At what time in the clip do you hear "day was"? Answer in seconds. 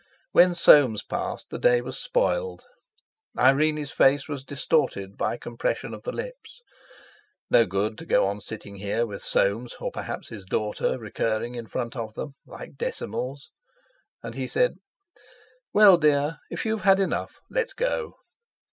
1.59-1.95